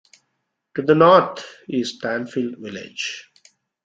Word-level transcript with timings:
To 0.73 0.81
the 0.81 0.95
north 0.95 1.45
is 1.69 1.99
Tanfield 2.01 2.57
village. 2.57 3.31